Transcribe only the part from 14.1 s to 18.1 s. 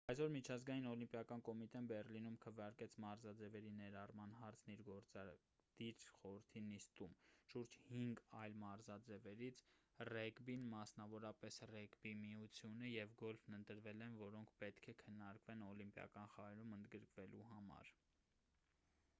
որոնք պետք է քննարկվեն օլիմպիական խաղերում ընդգրկվելու համար